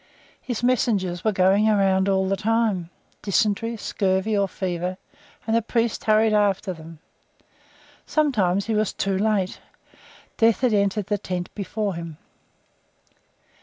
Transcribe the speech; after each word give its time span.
His 0.41 0.63
messengers 0.63 1.23
were 1.23 1.31
going 1.31 1.69
around 1.69 2.09
all 2.09 2.27
the 2.27 2.35
time; 2.35 2.89
dysentery, 3.21 3.77
scurvy, 3.77 4.35
or 4.35 4.47
fever; 4.47 4.97
and 5.45 5.55
the 5.55 5.61
priest 5.61 6.05
hurried 6.05 6.33
after 6.33 6.73
them. 6.73 6.97
Sometimes 8.07 8.65
he 8.65 8.73
was 8.73 8.93
too 8.93 9.15
late; 9.19 9.59
Death 10.37 10.61
had 10.61 10.73
entered 10.73 11.05
the 11.05 11.19
tent 11.19 11.53
before 11.53 11.93
him. 11.93 12.17